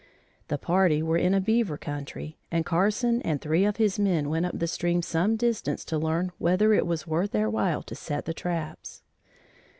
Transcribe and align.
The 0.47 0.57
party 0.57 1.03
were 1.03 1.19
in 1.19 1.35
a 1.35 1.39
beaver 1.39 1.77
country, 1.77 2.39
and 2.49 2.65
Carson 2.65 3.21
and 3.21 3.39
three 3.39 3.65
of 3.65 3.77
his 3.77 3.99
men 3.99 4.31
went 4.31 4.47
up 4.47 4.57
the 4.57 4.65
stream 4.65 5.03
some 5.03 5.35
distance 5.35 5.85
to 5.85 5.97
learn 5.99 6.31
whether 6.39 6.73
it 6.73 6.87
was 6.87 7.05
worth 7.05 7.33
their 7.33 7.51
while 7.51 7.83
to 7.83 7.93
set 7.93 8.25
the 8.25 8.33
traps. 8.33 9.03